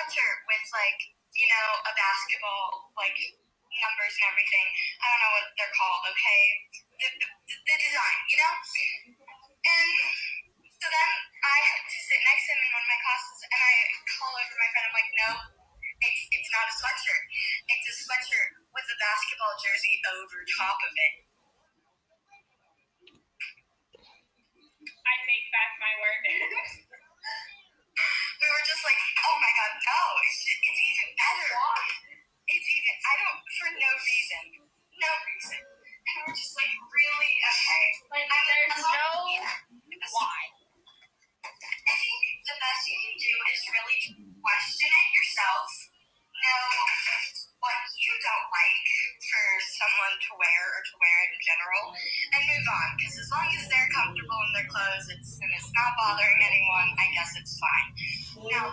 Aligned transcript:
sweatshirt 0.00 0.38
with 0.48 0.64
like 0.72 1.00
you 1.36 1.44
know 1.44 1.68
a 1.84 1.92
basketball 1.92 2.88
like 2.96 3.12
numbers 3.84 4.16
and 4.16 4.24
everything. 4.32 4.66
I 4.96 5.04
don't 5.12 5.20
know 5.20 5.32
what 5.36 5.46
they're 5.60 5.74
called. 5.76 6.00
Okay, 6.08 6.42
the, 7.04 7.08
the, 7.20 7.28
the 7.68 7.76
design, 7.76 8.18
you 8.32 8.38
know. 8.40 8.54
And 9.60 9.88
so 10.80 10.86
then 10.88 11.10
I 11.44 11.56
had 11.68 11.82
to 11.84 11.98
sit 12.00 12.20
next 12.24 12.48
to 12.48 12.52
him 12.56 12.60
in 12.64 12.70
one 12.72 12.80
of 12.80 12.90
my 12.96 13.00
classes, 13.04 13.40
and 13.44 13.60
I 13.60 13.74
call 14.16 14.32
over 14.40 14.56
my 14.56 14.68
friend. 14.72 14.84
I'm 14.88 14.96
like, 14.96 15.12
no, 15.20 15.28
it's 16.00 16.20
it's 16.32 16.50
not 16.56 16.64
a 16.64 16.74
sweatshirt. 16.80 17.24
It's 17.68 17.86
a 17.92 17.94
sweatshirt 18.08 18.50
with 18.72 18.86
a 18.88 18.96
basketball 19.04 19.54
jersey 19.60 20.00
over 20.16 20.36
top 20.56 20.80
of 20.80 20.92
it. 20.96 21.14
I 24.80 25.12
take 25.28 25.44
back 25.52 25.70
my 25.76 25.92
word. 26.00 26.88
we 28.40 28.46
were 28.48 28.64
just 28.64 28.82
like, 28.82 29.00
oh 29.20 29.36
my 29.36 29.52
god, 29.52 29.72
no, 29.84 30.00
it's, 30.24 30.40
just, 30.48 30.60
it's 30.64 30.80
even 30.80 31.08
better. 31.12 31.50
It's 32.48 32.68
even, 32.72 32.94
I 33.04 33.12
don't, 33.20 33.38
for 33.60 33.70
no 33.76 33.90
reason. 34.00 34.44
No 34.96 35.12
reason. 35.28 35.60
And 35.60 36.16
we're 36.24 36.34
just 36.34 36.56
like, 36.56 36.72
really? 36.72 37.32
Okay. 37.36 37.86
Like, 38.10 38.26
I 38.26 38.38
there's 38.48 38.80
no 38.80 39.08
yeah, 39.28 40.10
why. 40.16 40.40
I 41.44 41.94
think 41.94 42.20
the 42.48 42.56
best 42.56 42.82
you 42.88 42.98
can 42.98 43.16
do 43.20 43.34
is 43.52 43.60
really 43.70 44.00
question 44.40 44.90
it 44.90 45.08
yourself. 45.14 45.68
Know 46.40 46.64
what 47.60 47.80
you 48.00 48.12
don't 48.24 48.48
like 48.48 48.88
for 49.20 49.44
someone 49.76 50.16
to 50.16 50.30
wear 50.40 50.62
or 50.72 50.80
to 50.80 50.94
wear 50.96 51.16
in 51.28 51.36
general, 51.44 51.84
and 52.32 52.40
move 52.48 52.68
on. 52.72 52.88
Because 52.96 53.16
as 53.20 53.28
long 53.28 53.48
as 53.52 53.64
they're 53.68 53.92
comfortable 53.92 54.40
in 54.48 54.50
their 54.56 54.68
clothes, 54.72 55.06
it's 55.12 55.36
and 55.36 55.50
it's 55.52 55.70
not 55.76 55.92
bothering 56.00 56.40
anyone. 56.40 56.88
I 56.96 57.06
guess 57.12 57.30
it's 57.36 57.54
fine. 57.60 57.88
Now 58.42 58.72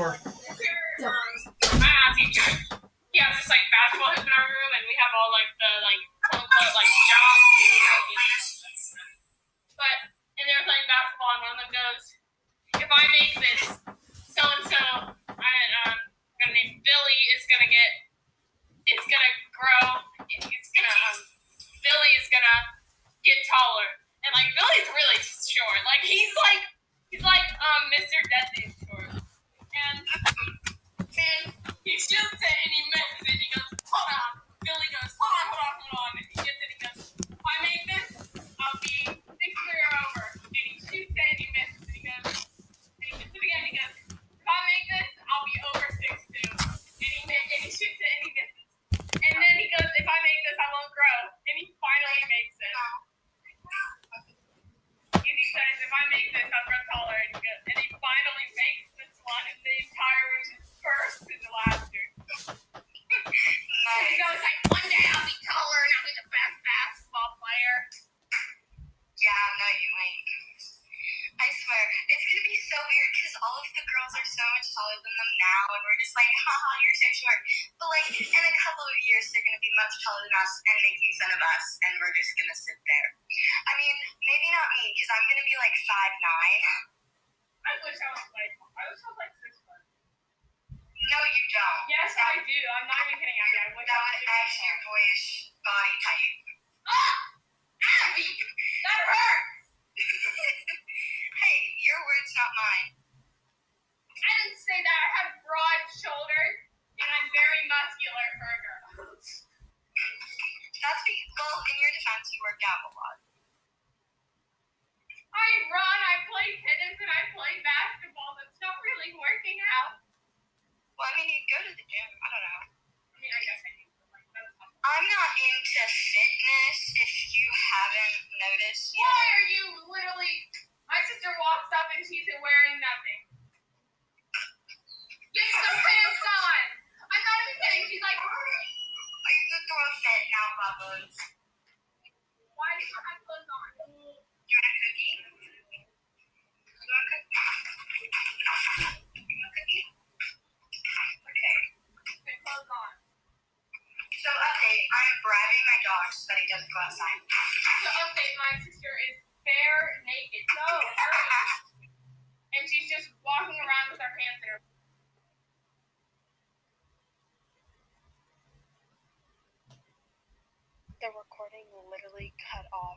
summer. 0.00 0.29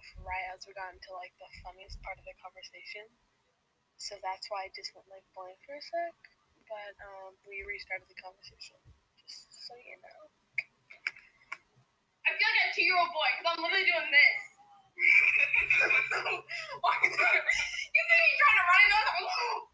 off 0.04 0.28
right 0.28 0.52
as 0.52 0.68
we 0.68 0.76
got 0.76 0.92
into 0.92 1.16
like 1.16 1.32
the 1.40 1.48
funniest 1.64 1.96
part 2.04 2.20
of 2.20 2.28
the 2.28 2.36
conversation. 2.44 3.08
So 3.96 4.20
that's 4.20 4.52
why 4.52 4.68
I 4.68 4.70
just 4.76 4.92
went 4.92 5.08
like 5.08 5.24
blank 5.32 5.56
for 5.64 5.80
a 5.80 5.84
sec. 5.84 6.12
But 6.68 6.96
um, 7.00 7.40
we 7.48 7.64
restarted 7.64 8.08
the 8.12 8.20
conversation, 8.20 8.76
just 9.20 9.68
so 9.68 9.76
you 9.80 9.96
know. 10.00 10.28
I 12.24 12.36
feel 12.36 12.48
like 12.48 12.72
a 12.72 12.76
two-year-old 12.76 13.12
boy 13.12 13.30
because 13.36 13.48
I'm 13.52 13.60
literally 13.64 13.88
doing 13.88 14.12
this. 14.12 14.40
you 17.96 18.02
see 18.04 18.20
me 18.24 18.32
trying 18.40 18.60
to 18.60 18.64
run 18.64 18.80
into 18.84 19.00
us? 19.00 19.73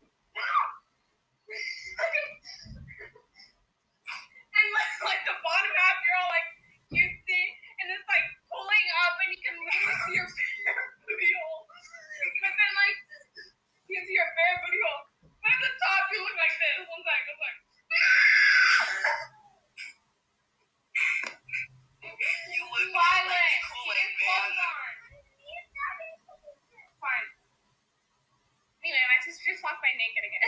நினைக்கிறேங்க 29.99 30.39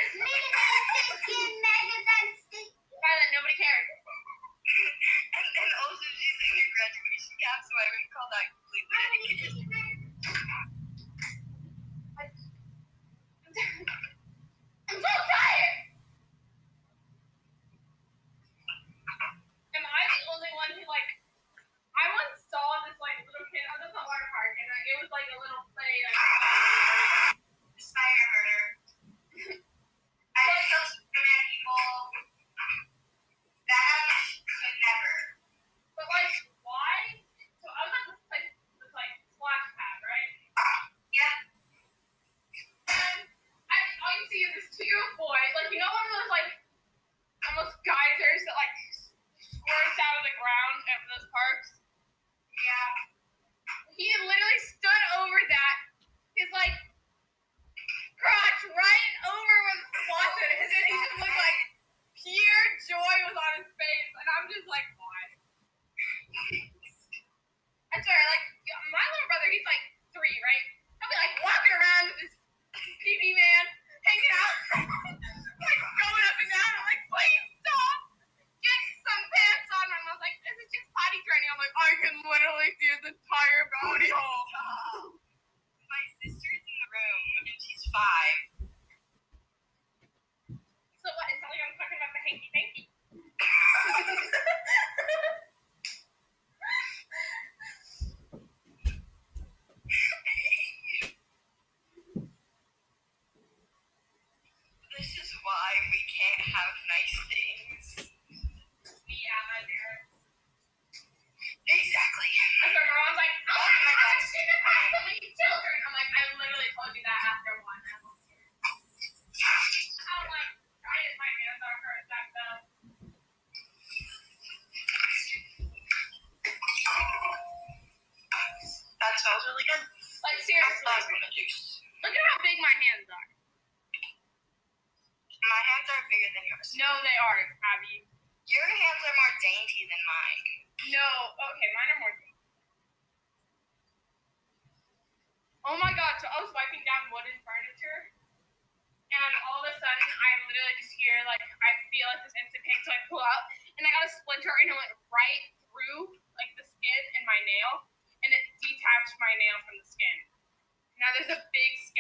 can't 106.22 106.54
have 106.54 106.74
nice 106.86 107.18
things. 107.34 107.71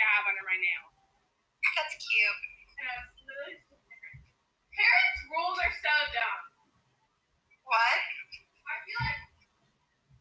scab 0.01 0.25
under 0.25 0.41
my 0.49 0.57
nail. 0.57 0.85
That's 1.77 1.93
cute. 1.93 2.41
Parents' 4.73 5.21
rules 5.29 5.61
are 5.61 5.75
so 5.77 5.93
dumb. 6.09 6.41
What? 7.69 8.01
I 8.65 8.81
feel 8.81 8.97
like 9.05 9.21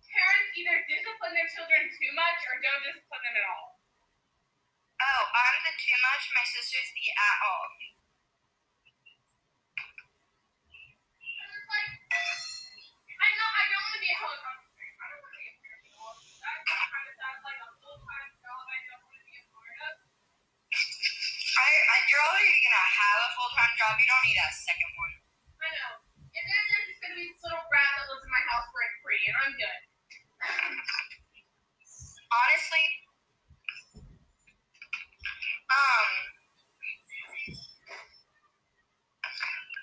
parents 0.05 0.53
either 0.53 0.85
discipline 0.85 1.33
their 1.33 1.49
children 1.57 1.89
too 1.97 2.13
much 2.13 2.45
or 2.53 2.61
don't 2.61 2.85
discipline 2.85 3.25
them 3.25 3.41
at 3.41 3.47
all. 3.49 3.81
Oh, 5.01 5.23
I'm 5.33 5.65
the 5.65 5.73
too 5.81 5.97
much. 6.13 6.29
My 6.37 6.45
sister's 6.45 6.93
the 6.93 7.09
at 7.17 7.39
all. 7.41 7.73
I'm 13.21 13.33
not, 13.33 13.53
I 13.57 13.65
don't 13.65 13.81
want 13.81 13.97
to 13.97 14.03
be 14.05 14.13
a 14.13 14.19
home 14.21 14.50
you're 22.21 22.65
gonna 22.69 22.89
have 23.01 23.19
a 23.25 23.31
full 23.33 23.51
time 23.57 23.73
job. 23.81 23.97
You 23.97 24.09
don't 24.09 24.25
need 24.29 24.39
a 24.41 24.49
second 24.53 24.93
one. 24.93 25.15
I 25.61 25.69
know. 25.73 25.93
And 26.21 26.45
then 26.45 26.63
there's 26.69 26.87
just 26.93 27.01
gonna 27.01 27.17
be 27.17 27.27
this 27.33 27.41
little 27.41 27.65
brat 27.73 27.91
that 27.97 28.07
lives 28.13 28.25
in 28.25 28.33
my 28.33 28.45
house 28.53 28.69
rent 28.77 28.95
free, 29.01 29.23
and 29.25 29.37
I'm 29.41 29.53
good. 29.57 29.81
Honestly, 32.31 32.85
um, 35.71 36.09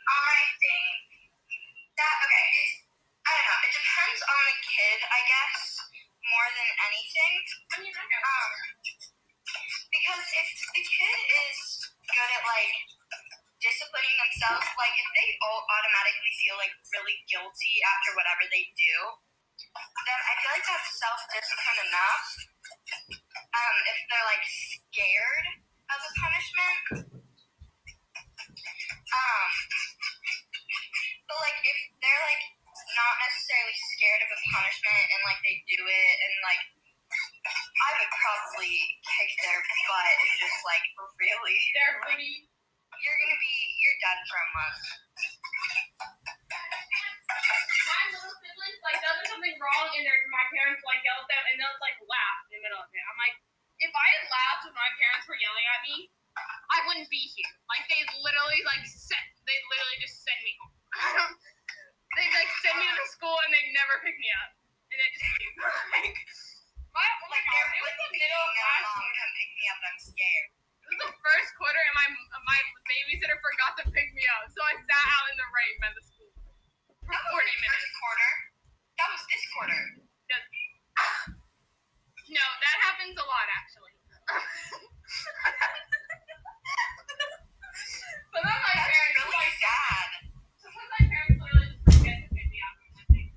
I 0.08 0.36
think 0.62 0.98
that 1.98 2.15
okay. 2.24 2.53
I 3.27 3.29
don't 3.36 3.44
know. 3.44 3.60
It 3.67 3.74
depends 3.75 4.22
on 4.24 4.41
the 4.48 4.58
kid, 4.63 5.00
I 5.03 5.20
guess, 5.27 5.60
more 6.32 6.48
than 6.56 6.70
anything. 6.88 7.34
I 7.74 7.75
mean, 7.84 7.91
I 7.91 8.06
um, 8.08 8.51
because 9.91 10.24
if 10.32 10.48
the 10.77 10.84
kid 10.88 11.20
is 11.27 11.76
good 12.17 12.31
at 12.33 12.43
like 12.50 12.74
disciplining 13.62 14.15
themselves, 14.17 14.65
like 14.74 14.95
if 14.97 15.09
they 15.13 15.29
all 15.45 15.62
automatically 15.69 16.33
feel 16.41 16.57
like 16.57 16.74
really 16.97 17.13
guilty 17.29 17.77
after 17.93 18.17
whatever 18.17 18.41
they 18.50 18.65
do, 18.74 18.95
then 19.62 20.17
I 20.17 20.33
feel 20.41 20.51
like 20.57 20.65
that's 20.65 20.89
self 20.97 21.21
discipline 21.29 21.79
enough. 21.93 22.25
Um, 23.38 23.75
if 23.86 23.97
they're 24.09 24.27
like 24.33 24.45
scared 24.50 25.45
of 25.93 26.00
a 26.01 26.12
punishment. 26.17 26.81
Um, 29.13 29.50
but 31.29 31.38
like 31.38 31.59
if 31.69 31.79
they're 32.01 32.24
like 32.33 32.43
not 32.97 33.13
necessarily 33.29 33.77
scared 33.93 34.21
of 34.25 34.29
a 34.33 34.39
punishment 34.57 35.03
and 35.13 35.21
like 35.21 35.39
they 35.45 35.62
do 35.69 35.81
it 35.86 36.13
and 36.17 36.33
like 36.41 36.76
I 37.48 37.89
would 37.98 38.12
probably 38.12 38.74
kick 39.18 39.30
their 39.44 39.60
butt 39.88 40.13
and 40.18 40.34
just 40.42 40.60
like 40.68 40.86
really 41.20 41.58
They're 41.77 41.98
pretty. 42.04 42.34
you're 43.04 43.20
gonna 43.24 43.39
be 43.42 43.56
you're 43.84 44.00
done 44.04 44.20
for 44.27 44.38
a 44.42 44.50
month. 44.58 44.82
My 47.88 48.04
little 48.12 48.34
siblings 48.44 48.80
like 48.84 48.98
they'll 49.00 49.22
something 49.32 49.56
wrong 49.62 49.88
and 49.96 50.04
their 50.04 50.20
my 50.32 50.46
parents 50.51 50.82
like 50.88 51.01
yell 51.04 51.20
at 51.24 51.27
them 51.32 51.44
and 51.51 51.56
they'll 51.60 51.80
like 51.84 51.98
laugh 52.08 52.38
in 52.50 52.60
the 52.60 52.62
middle 52.68 52.82
of 52.82 52.89
it. 52.92 53.04
I'm 53.08 53.20
like, 53.20 53.36
if 53.84 53.92
I 53.94 54.08
had 54.18 54.25
laughed 54.32 54.63
when 54.68 54.75
my 54.75 54.92
parents 55.00 55.25
were 55.30 55.38
yelling 55.39 55.68
at 55.68 55.82
me, 55.88 55.96
I 56.74 56.77
wouldn't 56.88 57.10
be 57.12 57.24
here. 57.32 57.51
Like 57.72 57.86
they 57.92 58.01
literally 58.24 58.62
like 58.68 58.84
sent 58.86 59.25
they 59.48 59.58
literally 59.72 60.00
just 60.04 60.24
send 60.24 60.39
me 60.44 60.54
home. 60.60 61.34
they 62.18 62.27
like 62.36 62.51
send 62.63 62.75
me 62.80 62.86
to 62.88 62.96
the 62.98 63.08
school 63.13 63.38
and 63.48 63.51
they 63.54 63.63
never 63.75 64.00
pick 64.04 64.16
me 64.20 64.30
up. 64.44 64.51
And 64.92 64.98
they 65.00 65.10
just 65.16 65.27
leave. 65.38 65.56
like 65.96 66.16
my 66.96 67.06
oh 67.06 67.27
my 67.30 67.39
Like 67.39 67.46
god, 67.48 67.54
there 67.54 67.68
it 67.77 67.84
was 67.84 67.94
would 67.94 67.98
the 67.98 68.08
be 68.12 68.20
middle 68.20 68.26
of 68.26 68.26
no 68.38 68.62
last 68.62 68.94
mom 68.94 69.10
come 69.17 69.32
pick 69.34 69.50
me 69.58 69.65
up, 69.74 69.79
I'm 69.82 69.98
scared. 69.98 70.50
It 70.86 70.88
was 70.94 71.00
the 71.10 71.13
first 71.20 71.50
quarter 71.60 71.82
and 71.82 71.96
my 71.98 72.08
my 72.46 72.60
babysitter 72.88 73.36
forgot 73.41 73.74
to 73.82 73.84
pick 73.91 74.08
me 74.13 74.24
up. 74.39 74.48
So 74.53 74.62
I 74.63 74.74
sat 74.77 75.06
out 75.17 75.25
in 75.34 75.36
the 75.41 75.48
rain 75.51 75.74
by 75.84 75.89
the 75.98 76.03
school 76.06 76.32
for 76.38 76.53
That 77.12 77.20
was 77.27 77.34
40 77.34 77.44
the 77.44 77.58
minutes. 77.60 77.82
first 77.82 77.98
quarter. 78.00 78.32
That 79.01 79.10
was 79.12 79.22
this 79.27 79.44
quarter. 79.53 79.79
No, 82.27 82.44
that 82.44 82.77
happens 82.84 83.15
a 83.15 83.24
lot 83.25 83.48
actually. 83.56 83.96
but 88.36 88.41
then 88.44 88.60
my 88.60 88.74
That's 88.75 88.91
parents 88.91 89.15
really 89.24 89.32
like 89.32 89.56
sad. 89.63 90.10
sometimes 90.60 90.89
my 90.91 91.03
parents 91.08 91.38
literally 91.39 91.72
just 91.72 91.88
forget 91.98 92.17
to 92.20 92.27
pick 92.36 92.48
me 92.51 92.60
up 92.67 92.75
or 92.84 92.89
something. 93.00 93.27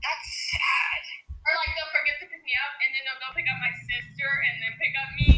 That's 0.00 0.28
sad. 0.52 1.02
Or 1.44 1.52
like 1.60 1.72
they'll 1.76 1.92
forget 1.92 2.16
to 2.24 2.26
pick 2.28 2.42
me 2.43 2.43
up 2.60 2.74
and 2.80 2.90
then 2.94 3.02
they'll 3.06 3.22
go 3.22 3.30
pick 3.34 3.46
up 3.50 3.58
my 3.58 3.74
sister 3.86 4.28
and 4.28 4.54
then 4.62 4.72
pick 4.78 4.94
up 4.98 5.10
me. 5.18 5.30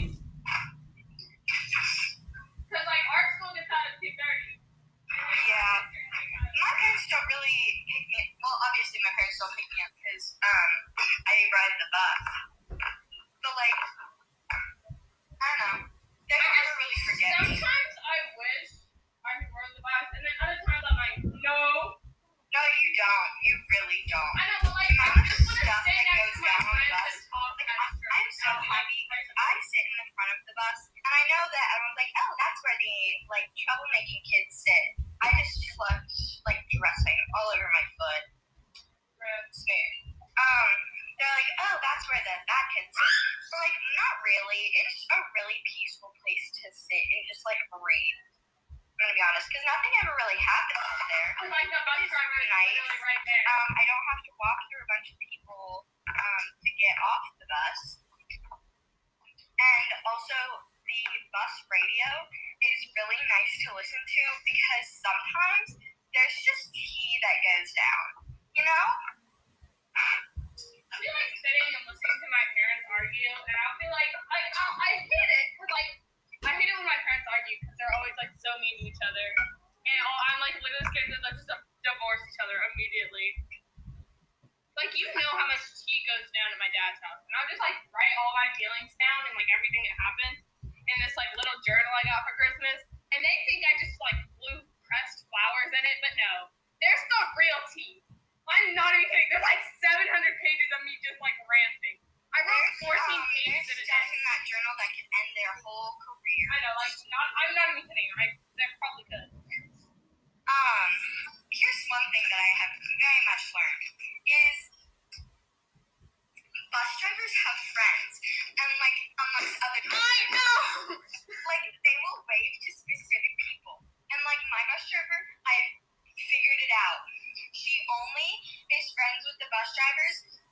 Cause 2.66 2.86
like 2.86 3.06
our 3.08 3.26
school 3.38 3.52
gets 3.56 3.70
out 3.72 3.84
at 3.88 3.96
two 4.02 4.12
thirty. 4.12 4.52
Yeah. 5.46 5.86
My 6.56 6.72
parents 6.80 7.04
don't 7.08 7.28
really 7.28 7.58
pick 7.88 8.04
me 8.08 8.16
up. 8.20 8.28
Well, 8.42 8.56
obviously 8.68 9.00
my 9.04 9.12
parents 9.16 9.36
don't 9.38 9.54
pick 9.54 9.68
me 9.70 9.78
up 9.84 9.92
because 9.96 10.24
um, 10.40 10.70
I 11.28 11.34
ride 11.52 11.76
the 11.76 11.88
bus. 11.92 12.20
But 13.44 13.54
like, 13.54 13.78
I 15.36 15.46
don't 15.46 15.60
know. 15.62 15.76
They 16.26 16.36
don't 16.36 16.56
ever 16.58 16.74
really 16.80 17.00
forget 17.06 17.30
me. 17.46 17.54
Sometimes 17.60 17.85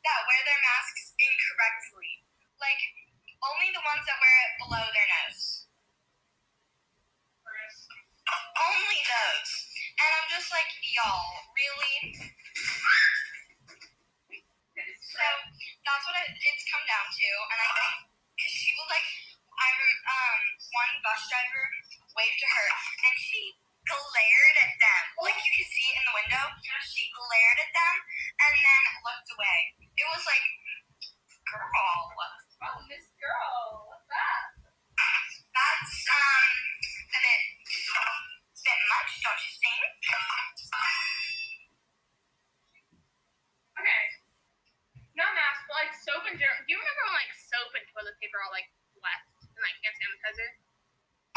that 0.05 0.21
wear 0.29 0.41
their 0.45 0.61
masks 0.63 1.17
incorrectly. 1.17 2.13
Like 2.61 2.81
only 3.45 3.69
the 3.73 3.85
ones 3.85 4.05
that 4.07 4.19
wear 4.21 4.37
it 4.45 4.53
below 4.61 4.85
their 4.93 5.09
nose. 5.21 5.69
Only 8.55 9.01
those. 9.05 9.51
And 10.01 10.11
I'm 10.17 10.29
just 10.33 10.49
like, 10.49 10.71
y'all, 10.97 11.45
really? 11.53 11.97
So 14.75 15.23
that's 15.87 16.05
what 16.09 16.17
it, 16.27 16.35
it's 16.35 16.65
come 16.67 16.83
down 16.91 17.07
to, 17.07 17.29
and 17.31 17.59
I 17.63 17.69
think 17.71 18.11
because 18.35 18.55
she 18.59 18.75
was 18.75 18.89
like, 18.91 19.07
I 19.55 19.69
um 19.71 20.41
one 20.75 20.93
bus 21.07 21.23
driver 21.31 21.65
waved 22.19 22.41
to 22.43 22.49
her, 22.51 22.67
and 22.75 23.15
she 23.15 23.55
glared 23.87 24.57
at 24.67 24.75
them, 24.75 25.05
like 25.23 25.39
you 25.39 25.53
could 25.55 25.71
see 25.71 25.87
it 25.95 26.03
in 26.03 26.05
the 26.11 26.17
window. 26.19 26.45
She 26.91 27.07
glared 27.15 27.59
at 27.63 27.71
them 27.71 27.97
and 28.43 28.55
then 28.59 28.83
looked 29.07 29.31
away. 29.39 29.84
It 29.95 30.07
was 30.11 30.25
like, 30.27 30.45
girl, 31.47 32.11
Oh, 32.65 32.81
this 32.89 33.13
girl. 33.21 33.87
What's 33.93 34.09
that? 34.09 34.43
that's 35.55 35.95
um 36.09 36.51
a 37.15 37.19
bit, 37.23 37.43
a 37.95 38.63
bit 38.65 38.81
much, 38.91 39.11
don't 39.23 39.43
you 39.45 39.53
think? 39.61 39.83
Okay. 43.79 44.05
Not 45.15 45.31
mask, 45.39 45.61
but 45.71 45.77
like 45.79 45.93
soap 45.95 46.25
and 46.27 46.39
general. 46.41 46.59
Do 46.65 46.71
you 46.75 46.79
remember 46.81 47.03
when 47.07 47.15
like 47.21 47.35
soap 47.37 47.71
and 47.77 47.85
toilet 47.95 48.17
paper 48.19 48.41
all 48.43 48.51
like 48.51 48.67
left 48.99 49.31
and 49.45 49.63
like 49.63 49.77
hand 49.85 49.95
sanitizer? 49.95 50.51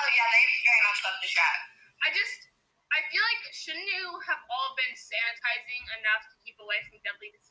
Oh 0.02 0.10
yeah, 0.16 0.28
they 0.34 0.44
very 0.66 0.82
much 0.88 1.00
love 1.06 1.18
the 1.22 1.30
trap. 1.30 1.58
I 2.06 2.10
just, 2.14 2.40
I 2.94 3.02
feel 3.10 3.22
like 3.22 3.42
shouldn't 3.54 3.90
you 3.90 4.06
have 4.30 4.42
all 4.54 4.78
been 4.78 4.94
sanitizing 4.94 5.84
enough 6.02 6.24
to 6.30 6.36
keep 6.46 6.58
away 6.62 6.78
from 6.88 7.02
deadly 7.02 7.34
diseases 7.34 7.47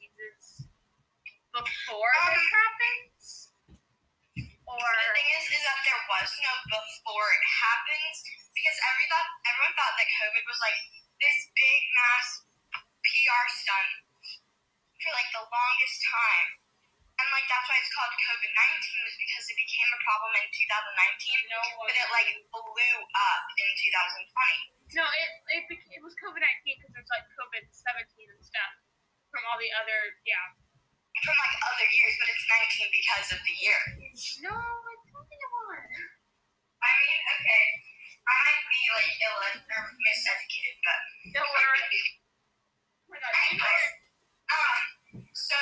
before 1.64 2.10
Um, 2.20 2.28
this 2.36 2.46
happens? 2.52 3.24
Or 4.66 4.82
The 4.82 5.10
thing 5.14 5.28
is, 5.38 5.44
is 5.56 5.62
that 5.62 5.78
there 5.86 6.02
was 6.10 6.30
no 6.42 6.52
before 6.66 7.28
it 7.30 7.44
happens 7.46 8.16
because 8.50 8.76
every 8.90 9.06
thought, 9.06 9.28
everyone 9.46 9.74
thought 9.78 9.94
that 9.94 10.08
COVID 10.10 10.44
was 10.50 10.58
like 10.58 10.78
this 11.22 11.38
big 11.54 11.80
mass 11.94 12.28
PR 12.74 13.44
stunt 13.46 13.90
for 14.98 15.10
like 15.14 15.30
the 15.30 15.44
longest 15.46 15.98
time. 16.02 16.50
And 17.16 17.26
like 17.32 17.46
that's 17.48 17.64
why 17.70 17.78
it's 17.80 17.88
called 17.96 18.12
COVID 18.12 18.52
nineteen 18.52 19.00
was 19.06 19.16
because 19.16 19.44
it 19.48 19.56
became 19.56 19.88
a 19.88 20.00
problem 20.04 20.36
in 20.36 20.46
2019, 20.52 21.48
No 21.48 21.62
one. 21.80 21.88
but 21.88 21.96
it 21.96 22.08
like 22.12 22.28
blew 22.52 22.98
up 23.16 23.42
in 23.56 23.68
2020. 23.88 25.00
No, 25.00 25.04
it 25.08 25.30
it, 25.56 25.64
became, 25.70 25.96
it 25.96 26.02
was 26.04 26.12
COVID 26.20 26.42
nineteen 26.42 26.76
because 26.76 26.92
there's 26.92 27.08
like 27.08 27.24
COVID 27.38 27.64
seventeen 27.72 28.28
and 28.34 28.42
stuff 28.44 28.72
from 29.32 29.46
all 29.48 29.56
the 29.56 29.70
other 29.80 29.96
yeah. 30.28 30.44
From 31.24 31.36
like 31.36 31.56
other 31.64 31.88
years, 31.90 32.14
but 32.20 32.28
it's 32.28 32.44
19 32.76 32.92
because 32.92 33.26
of 33.32 33.40
the 33.40 33.56
year. 33.56 33.80
No, 34.44 34.52
it's 34.52 35.06
something 35.10 35.42
on. 35.48 35.80
I 36.76 36.90
mean, 36.92 37.20
okay, 37.36 37.64
I 38.26 38.34
might 38.36 38.64
be 38.68 38.82
like 38.94 39.10
ill 39.24 39.38
or 39.40 39.82
miseducated, 39.96 40.76
but 40.84 41.00
Don't 41.40 41.50
worry. 41.56 41.82
Anyways, 43.06 43.90
um, 44.50 44.82
so 45.32 45.58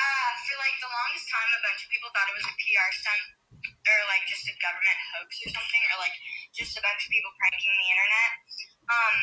uh, 0.00 0.30
for 0.42 0.56
like 0.58 0.76
the 0.80 0.90
longest 0.90 1.26
time, 1.28 1.48
a 1.54 1.60
bunch 1.60 1.80
of 1.84 1.88
people 1.92 2.08
thought 2.14 2.30
it 2.30 2.36
was 2.38 2.48
a 2.48 2.54
PR 2.56 2.88
stunt 2.94 3.24
or 3.62 3.98
like 4.08 4.24
just 4.28 4.48
a 4.48 4.54
government 4.60 4.98
hoax 5.12 5.30
or 5.44 5.50
something, 5.52 5.82
or 5.92 5.96
like 6.00 6.16
just 6.56 6.76
a 6.76 6.82
bunch 6.84 7.04
of 7.04 7.10
people 7.12 7.32
pranking 7.36 7.74
the 7.74 7.88
internet. 7.92 8.30
Um, 8.88 9.16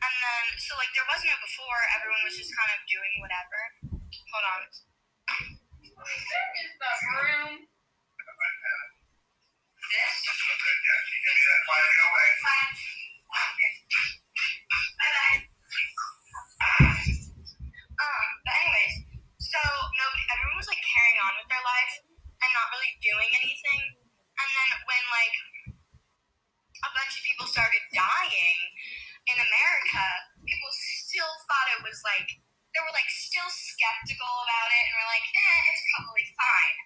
and 0.00 0.14
then 0.16 0.44
so 0.56 0.72
like 0.80 0.88
there 0.96 1.04
wasn't 1.08 1.32
it 1.32 1.40
before. 1.44 1.80
Everyone 1.96 2.22
was 2.24 2.36
just 2.36 2.52
kind 2.56 2.70
of 2.72 2.80
doing 2.88 3.12
whatever. 3.20 3.60
Hold 4.32 4.46
on. 4.48 4.62
Where 6.00 6.50
is 6.64 6.72
the 6.80 6.92
room? 7.12 7.68
This. 9.90 10.16
Bye 15.00 15.12
bye. 15.12 15.44
Um, 18.00 18.26
but 18.46 18.54
anyways, 18.64 18.94
so 19.44 19.60
nobody, 19.60 20.24
everyone 20.32 20.56
was 20.56 20.70
like 20.70 20.80
carrying 20.80 21.20
on 21.20 21.32
with 21.36 21.48
their 21.52 21.60
life 21.60 21.94
and 22.40 22.50
not 22.56 22.72
really 22.72 22.92
doing 23.04 23.28
anything. 23.36 23.82
And 24.40 24.48
then 24.48 24.70
when 24.88 25.04
like 25.12 25.36
a 26.80 26.90
bunch 26.96 27.12
of 27.12 27.22
people 27.28 27.44
started 27.44 27.82
dying 27.92 28.60
in 29.30 29.38
America, 29.38 30.04
people 30.42 30.70
still 30.74 31.32
thought 31.46 31.68
it 31.78 31.82
was 31.86 31.98
like 32.02 32.28
they 32.70 32.80
were 32.82 32.94
like 32.94 33.10
still 33.10 33.50
skeptical 33.50 34.30
about 34.46 34.70
it 34.70 34.82
and 34.86 34.94
were 34.94 35.10
like, 35.10 35.26
eh, 35.26 35.60
it's 35.74 35.82
probably 35.94 36.26
fine. 36.38 36.78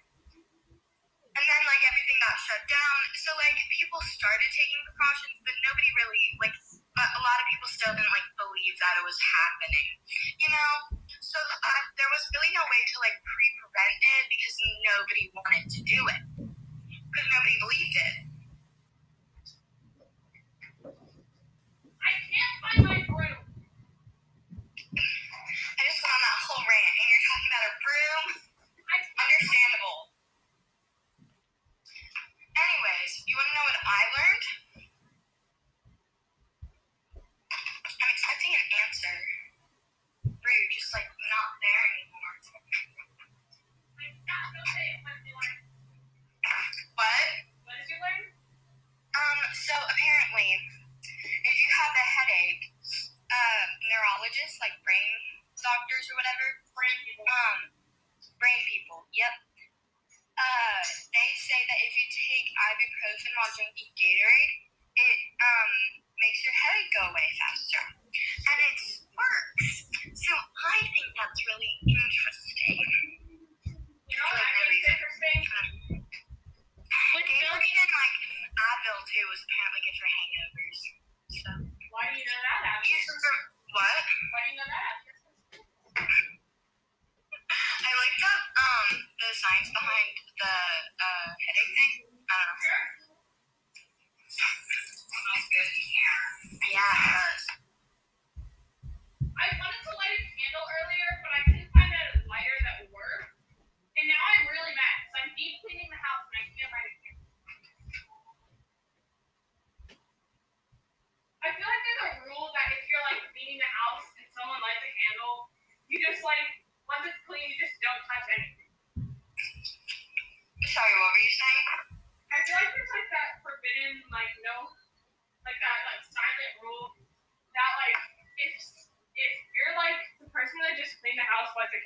And 1.35 1.43
then 1.43 1.61
like 1.67 1.83
everything 1.83 2.17
got 2.23 2.35
shut 2.47 2.63
down, 2.63 2.97
so 3.19 3.29
like 3.35 3.59
people 3.67 3.99
started 4.07 4.49
taking 4.55 4.79
precautions, 4.87 5.35
but 5.43 5.55
nobody 5.67 5.89
really 5.99 6.25
like. 6.41 6.55
A 6.95 7.21
lot 7.27 7.37
of 7.43 7.45
people 7.51 7.67
still 7.67 7.91
didn't 7.91 8.07
like 8.07 8.23
believe 8.39 8.75
that 8.79 8.95
it 8.95 9.03
was 9.03 9.19
happening, 9.19 9.87
you 10.39 10.47
know. 10.47 10.71
So 11.19 11.35
uh, 11.43 11.81
there 11.99 12.07
was 12.07 12.23
really 12.31 12.55
no 12.55 12.63
way 12.71 12.81
to 12.87 12.95
like 13.03 13.19
pre-prevent 13.19 13.99
it 13.99 14.23
because 14.31 14.55
nobody 14.95 15.27
wanted 15.35 15.64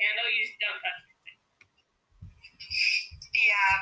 a 0.10 0.18
candle, 0.18 0.34
you 0.34 0.42
just 0.42 0.58
don't 0.58 0.82
touch 0.82 1.06
anything. 1.06 1.38
Yeah. 3.30 3.78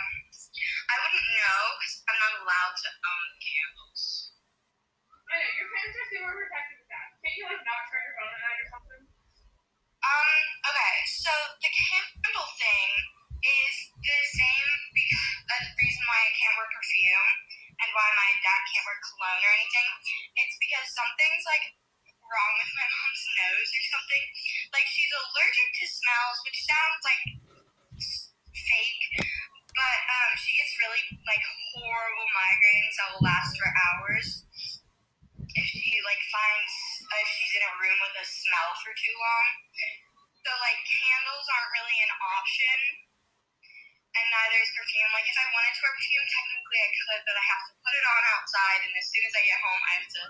I 0.92 0.96
wouldn't 1.00 1.28
know 1.40 1.62
because 1.80 1.96
I'm 2.04 2.20
not 2.20 2.34
allowed 2.44 2.76
to 2.76 2.90
own 2.92 3.28
candles. 3.40 4.04
I 5.32 5.40
know 5.40 5.52
your 5.56 5.68
parents 5.72 5.96
are 5.96 6.08
super 6.12 6.34
protective 6.36 6.84
of 6.84 6.88
that. 6.92 7.08
Can't 7.24 7.36
you 7.40 7.46
like 7.48 7.64
not 7.64 7.88
charge 7.88 8.04
your 8.12 8.16
phone 8.20 8.32
at 8.32 8.42
night 8.44 8.60
or 8.60 8.68
something? 8.76 9.04
Um, 10.04 10.32
okay, 10.68 10.96
so 11.08 11.32
the 11.64 11.72
candle 11.72 12.52
thing 12.60 12.92
is 13.44 13.76
the 13.96 14.20
same 14.36 14.72
because 14.92 15.32
uh, 15.48 15.64
the 15.64 15.74
reason 15.80 16.04
why 16.12 16.20
I 16.28 16.32
can't 16.36 16.56
wear 16.60 16.68
perfume 16.76 17.32
and 17.80 17.90
why 17.96 18.08
my 18.20 18.30
dad 18.44 18.62
can't 18.72 18.84
wear 18.88 19.00
cologne 19.00 19.44
or 19.48 19.52
anything. 19.64 19.90
It's 20.44 20.56
because 20.60 20.88
something's 20.92 21.46
like 21.48 21.76
wrong 22.28 22.54
with 22.60 22.72
my 22.76 22.88
mom's 22.88 23.24
nose 23.40 23.70
or 23.72 23.84
something. 23.96 24.24
She's 25.08 25.24
allergic 25.24 25.70
to 25.72 25.86
smells, 25.88 26.38
which 26.44 26.60
sounds 26.68 27.00
like 27.08 27.24
fake, 28.52 29.04
but 29.72 30.00
um, 30.04 30.32
she 30.36 30.52
gets 30.60 30.76
really 30.84 31.00
like 31.24 31.40
horrible 31.72 32.28
migraines 32.36 32.92
that 33.00 33.08
will 33.16 33.24
last 33.24 33.56
for 33.56 33.72
hours 33.72 34.28
if 35.56 35.64
she 35.64 35.96
like 36.04 36.20
finds 36.28 36.76
uh, 37.08 37.24
if 37.24 37.30
she's 37.40 37.56
in 37.56 37.64
a 37.64 37.74
room 37.80 37.96
with 38.04 38.20
a 38.20 38.26
smell 38.28 38.76
for 38.84 38.92
too 39.00 39.16
long. 39.16 39.48
So 40.44 40.52
like 40.60 40.76
candles 40.84 41.48
aren't 41.56 41.72
really 41.72 41.98
an 42.04 42.12
option, 42.28 42.78
and 44.12 44.26
neither 44.28 44.60
is 44.60 44.76
perfume. 44.76 45.08
Like 45.16 45.32
if 45.32 45.40
I 45.40 45.48
wanted 45.56 45.72
to 45.72 45.82
wear 45.88 45.96
perfume, 45.96 46.28
technically 46.36 46.80
I 46.84 46.92
could, 46.92 47.22
but 47.24 47.36
I 47.40 47.46
have 47.48 47.64
to 47.64 47.74
put 47.80 47.96
it 47.96 48.04
on 48.12 48.22
outside, 48.36 48.84
and 48.84 48.92
as 48.92 49.08
soon 49.08 49.24
as 49.24 49.32
I 49.40 49.44
get 49.48 49.56
home, 49.64 49.82
I 49.88 49.92
have 50.04 50.10
to 50.20 50.24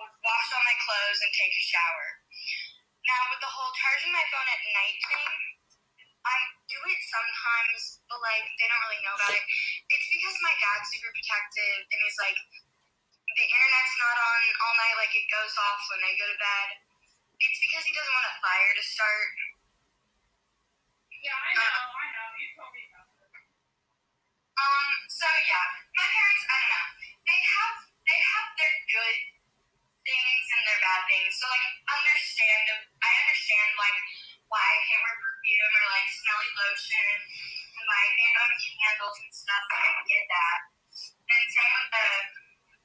wash 0.00 0.48
all 0.56 0.64
my 0.64 0.76
clothes 0.80 1.20
and 1.20 1.32
take 1.36 1.52
a 1.52 1.64
shower. 1.76 2.24
Now 3.06 3.22
with 3.30 3.38
the 3.38 3.50
whole 3.50 3.70
charging 3.78 4.10
my 4.10 4.26
phone 4.34 4.48
at 4.50 4.60
night 4.74 4.98
thing, 4.98 5.34
I 6.26 6.36
do 6.66 6.78
it 6.90 7.00
sometimes, 7.06 8.02
but 8.10 8.18
like 8.18 8.42
they 8.58 8.66
don't 8.66 8.82
really 8.90 9.02
know 9.06 9.14
about 9.14 9.30
it. 9.30 9.46
It's 9.86 10.08
because 10.10 10.36
my 10.42 10.50
dad's 10.58 10.90
super 10.90 11.14
protective, 11.14 11.86
and 11.86 11.98
he's 12.02 12.18
like, 12.18 12.38
the 13.30 13.46
internet's 13.46 13.94
not 14.02 14.16
on 14.18 14.42
all 14.58 14.74
night, 14.74 14.96
like 14.98 15.14
it 15.14 15.26
goes 15.30 15.54
off 15.54 15.80
when 15.94 16.02
they 16.02 16.18
go 16.18 16.26
to 16.26 16.38
bed. 16.38 16.68
It's 17.38 17.58
because 17.62 17.84
he 17.86 17.94
doesn't 17.94 18.10
want 18.10 18.26
a 18.26 18.34
fire 18.42 18.72
to 18.74 18.84
start. 18.84 19.30
Yeah, 21.22 21.36
I 21.36 21.50
know, 21.54 21.78
I 21.94 22.06
know. 22.10 22.28
You 22.42 22.48
told 22.58 22.74
me 22.74 22.90
about 22.90 23.06
this. 23.22 23.30
Um, 24.56 24.88
so 25.06 25.28
yeah, 25.46 25.66
my 25.94 26.06
parents, 26.10 26.44
I 26.48 26.56
don't 26.58 26.72
know. 26.74 26.86
They 27.22 27.38
have 27.38 27.76
they 28.02 28.18
have 28.18 28.48
their 28.58 28.74
good 28.90 29.35
things 30.06 30.46
and 30.54 30.62
their 30.70 30.80
bad 30.82 31.02
things. 31.10 31.32
So 31.36 31.44
like 31.50 31.66
understand 31.90 32.64
I 33.02 33.10
understand 33.26 33.68
like 33.76 33.98
why 34.48 34.62
I 34.62 34.78
can't 34.86 35.02
wear 35.02 35.16
perfume 35.18 35.72
or 35.74 35.86
like 35.90 36.08
smelly 36.14 36.50
lotion 36.54 37.10
and 37.76 37.84
why 37.90 38.00
I 38.00 38.10
can't 38.14 38.36
own 38.46 38.54
candles 38.56 39.18
and 39.20 39.32
stuff. 39.34 39.64
I 39.74 39.86
get 40.06 40.24
that. 40.30 40.60
And 41.26 41.44
same 41.50 41.74
with 41.76 41.90
the 41.92 42.06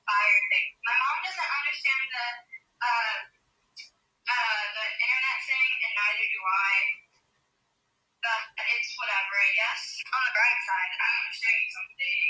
fire 0.06 0.42
thing. 0.52 0.68
My 0.84 0.96
mom 0.98 1.18
doesn't 1.24 1.52
understand 1.62 2.06
the 2.12 2.28
uh, 2.82 3.18
uh, 4.30 4.64
the 4.76 4.86
internet 5.02 5.40
thing, 5.46 5.72
and 5.86 5.94
neither 5.96 6.28
do 6.34 6.42
I. 6.44 6.76
But 8.22 8.44
it's 8.76 8.92
whatever, 8.98 9.34
I 9.38 9.52
guess. 9.58 9.84
On 10.14 10.22
the 10.26 10.34
bright 10.34 10.62
side, 10.66 10.94
I'm 10.98 11.26
show 11.34 11.58
something. 11.74 12.21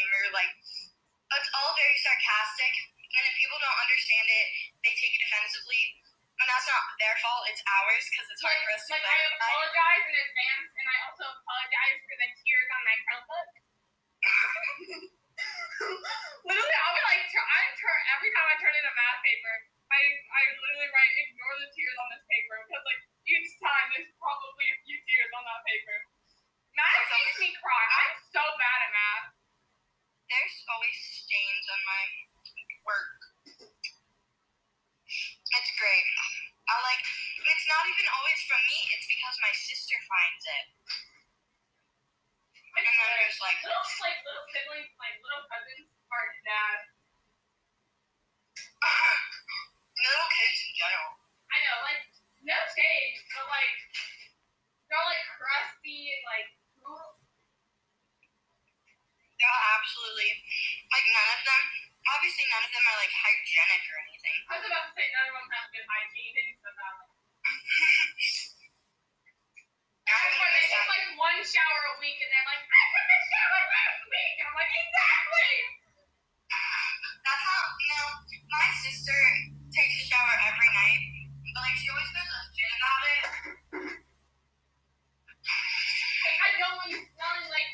Humor. 0.00 0.24
Like 0.32 0.52
it's 1.36 1.50
all 1.54 1.72
very 1.76 1.98
sarcastic, 2.00 2.72
and 2.96 3.22
if 3.28 3.34
people 3.36 3.60
don't 3.60 3.80
understand 3.84 4.26
it, 4.26 4.46
they 4.82 4.92
take 4.96 5.14
it 5.14 5.22
offensively. 5.28 6.00
And 6.40 6.48
that's 6.48 6.64
not 6.64 6.82
their 6.96 7.12
fault; 7.20 7.44
it's 7.52 7.60
ours 7.60 8.04
because 8.08 8.26
it's 8.32 8.40
hard 8.40 8.56
for 8.64 8.72
us 8.72 8.82
to 8.88 8.96
Like, 8.96 9.04
I 9.04 9.20
apologize 9.36 10.04
in 10.08 10.16
advance, 10.16 10.68
and 10.72 10.86
I 10.88 10.96
also 11.04 11.24
apologize 11.28 11.98
for 12.00 12.16
the 12.16 12.28
tears 12.32 12.68
on 12.72 12.80
my 12.80 12.96
Chromebook. 13.04 13.48
literally, 16.48 16.78
I'll 16.80 16.96
be 16.96 17.04
like, 17.04 17.24
I 17.28 17.60
turn 17.76 18.00
every 18.16 18.30
time 18.32 18.46
I 18.48 18.56
turn 18.56 18.72
in 18.72 18.84
a 18.88 18.94
math 18.96 19.20
paper, 19.20 19.54
I 19.92 20.00
I 20.00 20.42
literally 20.64 20.90
write 20.96 21.12
ignore 21.28 21.56
the 21.60 21.68
tears 21.76 21.96
on 22.00 22.08
this 22.16 22.24
paper 22.24 22.56
because 22.64 22.84
like 22.88 23.00
each 23.28 23.50
time 23.60 23.86
there's 23.92 24.08
probably 24.16 24.66
a 24.72 24.76
few 24.88 24.96
tears 25.04 25.30
on 25.36 25.44
that 25.44 25.60
paper. 25.68 25.96
Math 26.72 27.04
makes 27.12 27.36
me 27.42 27.50
cry. 27.60 27.84
I'm 28.00 28.14
so 28.32 28.42
bad 28.56 28.78
at 28.88 28.92
math. 28.96 29.39
There's 30.30 30.56
always 30.70 30.94
stains 30.94 31.66
on 31.74 31.80
my 31.90 32.04
work. 32.86 33.18
It's 35.10 35.72
great. 35.74 36.06
I 36.70 36.74
like. 36.86 37.02
It's 37.02 37.66
not 37.66 37.82
even 37.90 38.06
always 38.14 38.38
from 38.46 38.62
me. 38.70 38.78
It's 38.94 39.10
because 39.10 39.36
my 39.42 39.50
sister 39.58 39.98
finds 40.06 40.44
it. 40.46 40.66
And 42.78 42.86
then 42.86 42.94
there's 42.94 43.42
like, 43.42 43.58
little 43.66 43.86
like 44.06 44.22
little 44.22 44.46
siblings, 44.54 44.94
like 45.02 45.18
little 45.18 45.42
cousins 45.50 45.90
are 46.14 46.30
bad. 46.46 46.78
little 49.98 50.30
kids 50.30 50.58
in 50.62 50.72
general. 50.78 51.18
I 51.50 51.56
know, 51.66 51.78
like 51.82 52.06
no 52.46 52.54
shade, 52.70 53.18
but 53.34 53.50
like 53.50 53.74
they're 54.86 54.94
all, 54.94 55.10
like 55.10 55.26
crusty 55.34 56.14
and 56.14 56.22
like 56.30 56.46
They're 59.40 59.64
absolutely 59.74 60.30
like 60.92 61.06
none 61.16 61.30
of 61.32 61.40
them. 61.48 61.64
Obviously, 62.12 62.39
none 62.50 62.62
of 62.66 62.70
them 62.74 62.84
are 62.90 62.98
like 62.98 63.14
hygienic 63.14 63.82
or 63.86 63.96
anything. 64.10 64.38
I 64.50 64.52
was 64.58 64.66
about 64.66 64.84
to 64.90 64.92
say 64.98 65.06
none 65.14 65.26
of 65.30 65.34
them 65.38 65.46
have 65.54 65.66
good 65.70 65.86
hygiene 65.86 66.34
and 66.34 66.50
so 66.58 66.68
that 66.74 66.94
like 66.98 67.10
they 70.58 70.66
take 70.66 70.88
like 70.90 71.06
one 71.14 71.38
shower 71.46 71.82
a 71.94 72.02
week 72.02 72.18
and 72.18 72.28
they're 72.34 72.48
like, 72.50 72.62
I 72.66 72.82
took 72.90 73.06
a 73.06 73.18
shower 73.30 73.62
last 73.70 74.00
week. 74.10 74.34
I'm 74.42 74.54
like, 74.58 74.72
exactly. 74.74 75.52
That's 76.50 77.44
how. 77.46 77.62
No, 77.90 78.00
my 78.50 78.66
sister 78.82 79.18
takes 79.70 79.96
a 80.02 80.04
shower 80.10 80.34
every 80.50 80.70
night, 80.74 81.02
but 81.54 81.62
like 81.62 81.76
she 81.78 81.86
always 81.94 82.10
does 82.10 82.26
a 82.26 82.40
shit 82.50 82.72
about 82.74 83.02
it. 83.06 83.22
Like, 86.20 86.38
I 86.42 86.48
don't 86.58 86.74
want 86.74 86.90
you 86.90 86.98
smelling 87.14 87.46
like. 87.50 87.70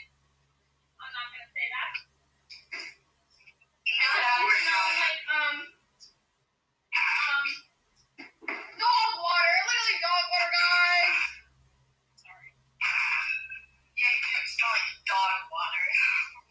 I'm 1.00 1.12
not 1.12 1.26
gonna 1.32 1.48
say 1.56 1.66
that. 1.72 1.92
No, 3.86 4.08
But 4.12 4.20
that 4.20 4.36
you 4.36 4.44
we're 4.44 4.60
smell 4.60 4.84
not. 4.86 5.00
like 5.00 5.20
um 5.32 5.56
um 6.96 7.44
dog 8.76 9.10
water. 9.16 9.56
Literally 9.66 9.98
dog 10.04 10.24
water, 10.32 10.50
guys. 10.52 11.16
Sorry. 12.20 12.50
Yeah, 13.96 14.10
you 14.12 14.20
can 14.20 14.44
smell 14.52 14.72
like 14.76 14.88
dog 15.08 15.40
water. 15.48 15.84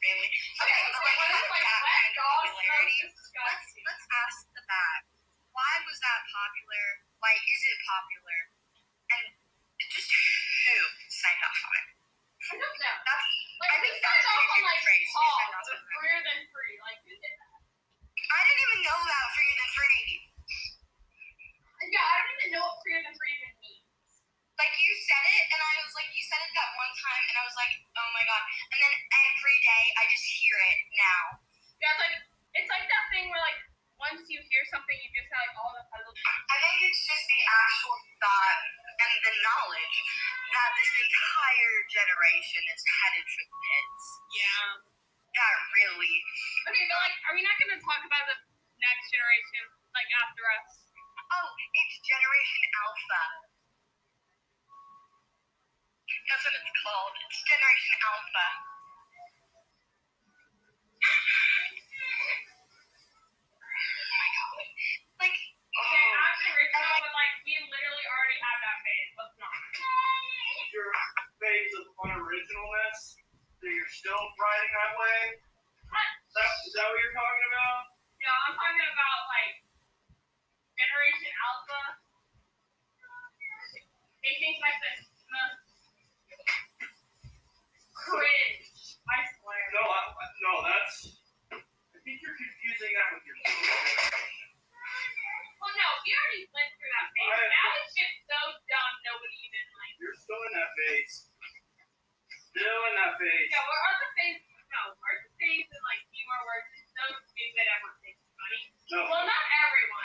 really? 0.02 0.30
Okay, 0.30 0.80
but 0.86 0.94
so 0.94 1.00
like 1.06 1.18
when 1.20 1.30
with 1.34 1.42
it's 1.46 1.52
like 1.54 1.66
that 1.66 1.82
wet 1.86 1.94
kind 1.96 2.06
of 2.06 2.14
dog 2.16 2.42
popularity, 2.50 2.98
smells 2.98 3.14
let's 3.14 3.18
disgusting. 3.22 3.84
let's 3.86 4.06
ask 4.26 4.38
the 4.56 4.64
bag. 4.66 5.00
Why 5.56 5.72
was 5.88 5.98
that 6.04 6.20
popular? 6.34 6.86
Why 7.24 7.34
is 7.38 7.62
it 8.26 8.38
popular? 8.40 8.42
And 9.14 9.24
just 9.94 10.10
who 10.10 10.76
signed 11.10 11.44
off 11.46 11.60
on 11.66 11.74
it? 11.78 11.88
I 12.46 12.54
don't 12.58 12.78
know. 12.82 12.96
That's 13.06 13.28
Like 13.62 13.72
I 13.74 13.78
we 13.82 13.90
think 13.90 14.02
started 14.02 14.24
that's 14.26 14.30
off 14.30 14.38
my 14.38 14.46
on 14.46 14.56
favorite 14.56 14.70
like 14.70 14.84
phrase. 14.86 15.08
Paul, 15.14 15.36
Signed 15.36 15.56
off 15.56 15.66
the 15.66 15.76
on 15.76 15.82
it. 15.82 15.94
freer 15.98 16.20
than 16.26 16.40
free. 16.54 16.76
Like 16.82 17.00
who 17.06 17.14
did 17.16 17.34
that? 17.38 17.54
I 18.26 18.40
didn't 18.46 18.64
even 18.66 18.80
know 18.86 18.98
about 19.06 19.28
freer 19.38 19.56
than 19.56 19.70
free. 19.76 20.02
Yeah, 21.94 22.02
I 22.02 22.16
don't 22.18 22.34
even 22.42 22.50
know 22.58 22.64
what 22.66 22.78
freer 22.82 23.00
than 23.06 23.14
free 23.14 23.34
even 23.38 23.54
means. 23.62 23.86
Like 24.58 24.74
you 24.74 24.92
said 25.06 25.24
it, 25.36 25.44
and 25.54 25.60
I 25.62 25.74
was 25.86 25.94
like, 25.94 26.10
you 26.16 26.24
said 26.26 26.42
it 26.42 26.52
that 26.56 26.72
one 26.80 26.94
time, 26.98 27.24
and 27.30 27.36
I 27.38 27.44
was 27.46 27.54
like, 27.60 27.70
oh 27.76 28.10
my 28.16 28.24
god. 28.26 28.42
And 28.74 28.80
then 28.82 28.94
every 29.30 29.58
day 29.62 29.84
I 30.02 30.04
just 30.10 30.26
hear 30.26 30.58
it 30.74 30.80
now. 30.98 31.24
Yeah, 31.78 31.92
it's 31.94 32.02
like 32.02 32.16
it's 32.58 32.70
like 32.72 32.86
that 32.90 33.06
thing 33.14 33.28
where 33.30 33.44
like 33.44 33.60
once 34.02 34.26
you 34.32 34.40
hear 34.50 34.64
something, 34.74 34.98
you 34.98 35.10
just 35.14 35.30
have 35.30 35.44
like 35.46 35.56
all 35.60 35.72
the 35.76 35.86
puzzles. 35.92 36.16
I 36.26 36.56
think 36.58 36.78
it's 36.90 37.02
just 37.06 37.24
the 37.30 37.42
actual 37.46 37.96
thought 38.24 38.60
and 38.96 39.12
the 39.28 39.34
knowledge 39.46 39.96
that 40.56 40.70
this 40.80 40.92
entire 41.04 41.76
generation 41.92 42.64
is 42.76 42.82
headed 42.82 43.26
for 43.28 43.44
the 43.46 43.56
pits. 43.60 44.04
Yeah. 44.40 44.68
Yeah, 45.36 45.52
really. 45.76 46.16
Okay, 46.72 46.86
but 46.88 46.96
like, 46.96 47.16
are 47.28 47.36
we 47.36 47.44
not 47.44 47.56
gonna 47.60 47.80
talk 47.84 48.02
about 48.08 48.24
the 48.32 48.38
next 48.80 49.06
generation 49.12 49.64
like 49.92 50.08
after 50.24 50.44
us? 50.60 50.88
Oh, 51.28 51.48
it's 51.60 51.96
Generation 52.08 52.64
Alpha. 52.86 53.24
That's 56.30 56.44
what 56.46 56.54
it's 56.56 56.74
called. 56.86 57.14
It's 57.28 57.40
Generation 57.50 57.98
Alpha. 58.06 58.48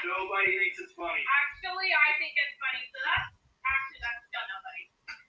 Nobody 0.01 0.57
thinks 0.57 0.81
it's 0.81 0.95
funny. 0.97 1.21
Actually, 1.21 1.93
I 1.93 2.09
think 2.17 2.33
it's 2.33 2.57
funny. 2.57 2.83
So 2.89 2.99
that's 3.05 3.29
actually 3.61 4.01
that's 4.01 4.23
still 4.33 4.47
nobody. 4.49 4.83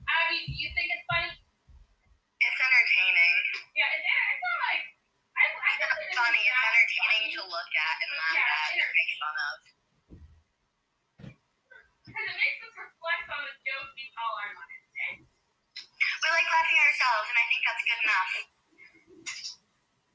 Abby, 0.08 0.38
do 0.48 0.54
you 0.56 0.70
think 0.72 0.88
it's 0.96 1.06
funny? 1.12 1.32
It's 2.42 2.60
entertaining. 2.62 3.36
Yeah, 3.76 3.92
it's, 3.92 4.08
it's 4.08 4.42
not 4.42 4.58
like 4.64 4.84
I, 5.36 5.44
I 5.44 5.70
It's 5.76 5.80
guess 5.84 5.92
not 5.92 6.00
it 6.00 6.08
is 6.08 6.16
funny. 6.16 6.44
It's 6.48 6.56
that 6.56 6.72
entertaining 6.72 7.24
funny. 7.28 7.36
to 7.36 7.44
look 7.62 7.78
at 7.78 7.98
and 8.02 8.12
laugh 8.18 8.42
at 8.42 8.70
and 8.74 8.90
make 8.90 9.14
fun 9.22 9.36
of. 9.38 9.58
Because 12.10 12.26
it 12.26 12.38
makes 12.42 12.60
us 12.66 12.74
reflect 12.74 13.26
on 13.30 13.42
the 13.46 13.54
jokes 13.62 13.94
we 13.94 14.10
tell 14.18 14.34
our 14.34 14.52
lives. 14.58 15.30
We 16.02 16.28
like 16.34 16.50
laughing 16.50 16.78
at 16.82 16.88
ourselves, 16.90 17.28
and 17.30 17.38
I 17.38 17.46
think 17.46 17.62
that's 17.62 17.84
good 17.86 18.02
enough. 18.02 18.32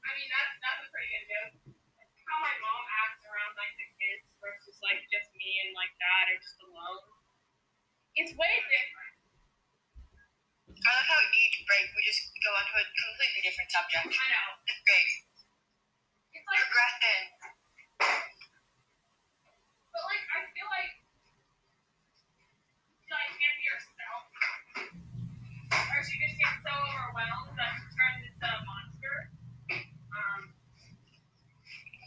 I 0.03 0.09
mean, 0.11 0.27
that's 0.27 0.53
that's 0.59 0.81
a 0.83 0.89
pretty 0.91 1.07
good 1.07 1.25
joke. 1.31 1.51
It's 1.71 2.23
how 2.27 2.37
my 2.43 2.55
mom 2.59 2.83
acts 3.07 3.23
around 3.23 3.55
like 3.55 3.75
the 3.79 3.87
kids 3.95 4.27
versus 4.43 4.75
like 4.83 4.99
just 5.07 5.31
me 5.39 5.63
and 5.63 5.71
like 5.71 5.95
dad 5.95 6.35
or 6.35 6.37
just 6.43 6.59
alone. 6.67 7.07
It's 8.19 8.35
way 8.35 8.55
different. 8.67 9.15
I 10.67 10.89
love 10.99 11.07
how 11.07 11.21
each 11.31 11.63
break 11.63 11.87
we 11.95 12.03
just 12.03 12.27
go 12.43 12.51
on 12.59 12.63
to 12.67 12.75
a 12.75 12.83
completely 12.83 13.41
different 13.47 13.71
subject. 13.71 14.11
I 14.11 14.27
know. 14.35 14.47
It's 14.67 14.83
great. 14.83 15.09
It's 16.37 16.45
like, 16.45 16.59
Progression. 16.69 17.21
But 19.97 20.05
like 20.05 20.25
I 20.29 20.39
feel 20.53 20.69
like 20.69 20.93
like 23.09 23.33
can't 23.33 23.57
be 23.57 23.65
herself, 23.65 24.23
or 25.73 25.99
she 26.05 26.21
just 26.21 26.37
gets 26.37 26.59
so 26.61 26.69
overwhelmed 26.69 27.57
that 27.57 27.71
she 27.81 27.87
turns 27.97 28.21
into 28.29 28.45
a 28.45 28.61
monster. 28.67 29.15
Um, 30.13 30.41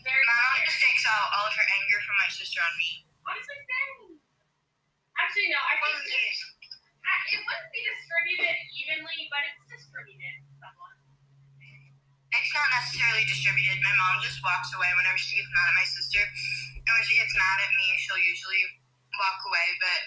very 0.07 0.25
My 0.29 0.37
mom 0.39 0.63
just 0.71 0.79
takes 0.79 1.03
out 1.09 1.27
all 1.35 1.51
of 1.51 1.55
her 1.57 1.67
anger 1.67 1.99
from 2.07 2.17
my 2.21 2.31
sister 2.31 2.61
on 2.63 2.75
me. 2.79 2.91
Honestly, 3.27 3.59
same. 3.59 4.23
Actually, 5.19 5.49
no. 5.51 5.59
I 5.59 5.75
think. 5.83 6.61
It 7.31 7.39
wouldn't 7.47 7.71
be 7.71 7.83
distributed 7.87 8.57
evenly, 8.75 9.31
but 9.31 9.43
it's 9.51 9.63
distributed 9.71 10.43
somewhat. 10.59 10.99
It's 12.35 12.53
not 12.55 12.69
necessarily 12.75 13.23
distributed. 13.27 13.79
My 13.83 13.95
mom 13.99 14.23
just 14.23 14.43
walks 14.43 14.71
away 14.75 14.91
whenever 14.99 15.19
she 15.19 15.39
gets 15.39 15.51
mad 15.51 15.71
at 15.71 15.77
my 15.79 15.87
sister. 15.87 16.23
And 16.81 16.93
when 16.97 17.05
she 17.07 17.17
gets 17.21 17.35
mad 17.37 17.59
at 17.61 17.73
me, 17.77 17.87
she'll 18.01 18.21
usually 18.23 18.65
walk 19.17 19.39
away. 19.47 19.69
But 19.81 20.01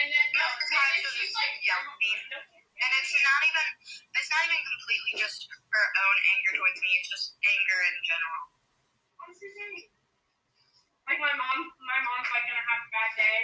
And 0.00 0.06
then 0.08 0.26
no, 0.32 0.44
Most 0.44 0.60
of 0.60 0.68
the 0.68 0.76
time 0.76 0.92
she'll 1.00 1.16
just 1.20 1.34
like 1.36 1.54
yell 1.64 1.82
at 1.84 1.96
me. 2.00 2.10
and 2.76 2.90
it's 3.00 3.12
not 3.16 3.40
even 3.46 3.66
it's 4.16 4.30
not 4.32 4.42
even 4.48 4.60
completely 4.60 5.12
just 5.20 5.40
her 5.48 5.86
own 5.86 6.16
anger 6.36 6.52
towards 6.60 6.78
me. 6.80 6.90
It's 7.00 7.10
just 7.12 7.26
anger 7.40 7.78
in 7.88 7.96
general. 8.04 8.44
Like 11.06 11.22
my 11.22 11.34
mom, 11.38 11.58
my 11.86 12.00
mom's 12.02 12.28
like 12.34 12.44
gonna 12.50 12.66
have 12.66 12.82
a 12.82 12.90
bad 12.90 13.10
day, 13.14 13.38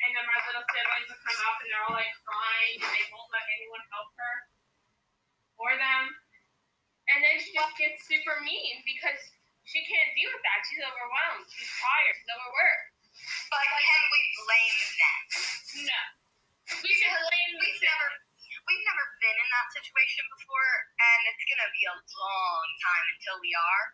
and 0.00 0.10
then 0.16 0.24
my 0.24 0.40
little 0.48 0.64
siblings 0.72 1.08
will 1.12 1.20
come 1.20 1.40
up 1.44 1.56
and 1.60 1.68
they're 1.68 1.84
all 1.84 1.96
like 1.96 2.12
crying 2.24 2.80
and 2.80 2.90
they 2.96 3.04
won't 3.12 3.28
let 3.28 3.44
anyone 3.44 3.84
help 3.92 4.08
her 4.16 4.34
or 5.60 5.70
them. 5.76 6.04
And 7.12 7.20
then 7.20 7.36
she 7.36 7.52
just 7.52 7.76
gets 7.76 8.00
super 8.08 8.40
mean 8.40 8.80
because 8.88 9.20
she 9.64 9.80
can't 9.88 10.12
deal 10.12 10.30
with 10.30 10.44
that. 10.44 10.60
She's 10.68 10.84
overwhelmed. 10.84 11.46
She's 11.48 11.72
tired. 11.80 12.14
She's 12.20 12.30
overworked. 12.30 12.88
But 13.48 13.64
can 13.64 14.02
we 14.10 14.20
blame 14.44 14.80
them? 15.00 15.20
No. 15.88 16.00
We 16.82 16.90
should 16.96 17.12
blame 17.12 17.52
We've 17.60 17.82
never 17.84 18.08
we've 18.64 18.84
never 18.88 19.04
been 19.20 19.36
in 19.36 19.48
that 19.52 19.68
situation 19.76 20.24
before, 20.32 20.72
and 20.96 21.20
it's 21.28 21.44
gonna 21.44 21.70
be 21.70 21.84
a 21.84 21.96
long 21.96 22.66
time 22.80 23.06
until 23.14 23.36
we 23.44 23.52
are. 23.52 23.84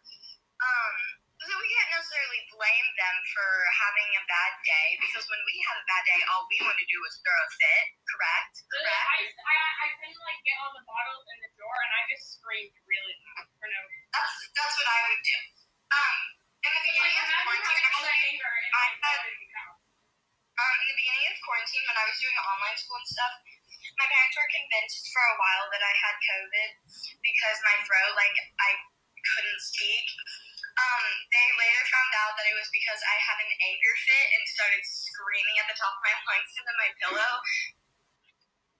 Um, 0.60 0.96
so 1.40 1.56
we 1.56 1.66
can't 1.72 1.90
necessarily 1.96 2.42
blame 2.52 2.88
them 3.00 3.16
for 3.32 3.48
having 3.72 4.10
a 4.20 4.22
bad 4.28 4.52
day 4.60 4.88
because 5.00 5.24
when 5.24 5.40
we 5.48 5.56
have 5.64 5.76
a 5.80 5.86
bad 5.88 6.04
day, 6.04 6.20
all 6.28 6.44
we 6.52 6.60
want 6.60 6.76
to 6.76 6.84
do 6.84 7.00
is 7.08 7.16
throw 7.24 7.32
a 7.32 7.48
fit. 7.56 7.84
Correct? 8.04 8.54
Correct. 8.68 9.08
I, 9.08 9.18
I, 9.24 9.56
I 9.56 9.86
couldn't 9.96 10.20
like 10.20 10.40
get 10.44 10.60
all 10.60 10.72
the 10.76 10.84
bottles 10.84 11.24
in 11.32 11.38
the 11.48 11.50
drawer 11.56 11.80
and 11.80 11.92
I 11.96 12.02
just 12.12 12.36
screamed 12.36 12.76
really 12.84 13.16
loud 13.24 13.48
for 13.56 13.66
no 13.72 13.80
reason. 13.88 14.08
That's 14.12 14.36
that's 14.52 14.74
what 14.76 14.88
I 14.92 15.00
would 15.08 15.22
do. 15.24 15.38
Um, 15.90 16.16
in 16.62 16.70
the 16.70 16.80
Like 16.80 16.86
beginning 16.86 17.18
of 17.18 17.28
quarantine, 17.42 17.80
actually, 17.82 18.40
I 18.70 18.84
had- 18.86 19.24
letting 19.24 19.42
it 19.42 19.54
out. 19.58 19.76
um, 20.60 20.76
in 20.80 20.86
the 20.92 20.98
beginning 21.00 21.26
of 21.32 21.36
quarantine, 21.40 21.84
when 21.88 21.98
I 21.98 22.04
was 22.04 22.16
doing 22.20 22.36
online 22.36 22.76
school 22.76 22.98
and 23.00 23.08
stuff, 23.08 23.32
my 23.98 24.06
parents 24.06 24.36
were 24.36 24.50
convinced 24.54 25.08
for 25.12 25.24
a 25.24 25.36
while 25.40 25.66
that 25.72 25.82
I 25.82 25.92
had 26.04 26.14
COVID 26.20 26.70
because 27.24 27.56
my 27.64 27.76
throat, 27.88 28.12
like, 28.14 28.36
I 28.60 28.70
couldn't 29.34 29.60
speak. 29.60 30.06
Um, 30.80 31.04
they 31.32 31.46
later 31.58 31.84
found 31.90 32.12
out 32.24 32.36
that 32.38 32.46
it 32.48 32.54
was 32.56 32.68
because 32.72 33.00
I 33.04 33.16
had 33.20 33.40
an 33.40 33.52
anger 33.60 33.94
fit 34.04 34.26
and 34.36 34.42
started 34.48 34.80
screaming 34.86 35.58
at 35.58 35.66
the 35.68 35.76
top 35.76 35.92
of 35.96 36.02
my 36.04 36.14
lungs 36.28 36.52
into 36.56 36.74
my 36.76 36.90
pillow. 37.02 37.32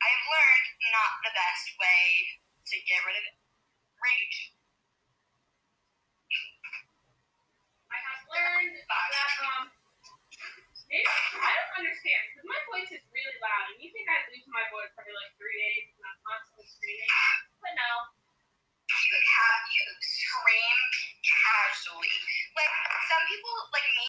I've 0.01 0.25
learned 0.33 0.68
not 0.92 1.12
the 1.25 1.33
best 1.37 1.66
way 1.77 2.01
to 2.73 2.75
get 2.88 3.05
rid 3.05 3.16
of 3.20 3.25
rage. 4.01 4.53
learned 8.33 8.77
I 10.90 11.51
don't 11.55 11.75
understand 11.83 12.23
because 12.35 12.47
my 12.51 12.61
voice 12.71 12.90
is 12.90 13.03
really 13.14 13.37
loud, 13.43 13.64
and 13.75 13.79
you 13.83 13.90
think 13.95 14.07
I 14.11 14.19
lose 14.31 14.47
my 14.51 14.66
voice 14.75 14.90
every 14.99 15.14
like 15.14 15.33
three 15.38 15.55
days 15.55 15.87
and 15.95 16.03
I'm 16.07 16.19
constantly 16.27 16.66
screaming, 16.66 17.11
but 17.62 17.75
no. 17.79 17.90
You 18.90 19.19
have 19.19 19.62
you 19.75 19.87
scream 20.03 20.79
casually, 21.23 22.11
like 22.59 22.73
some 23.11 23.25
people 23.27 23.55
like 23.75 23.87
me. 23.87 23.99